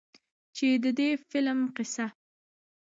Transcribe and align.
چې 0.55 0.67
د 0.83 0.85
دې 0.97 1.09
فلم 1.29 1.59
قيصه 1.75 2.07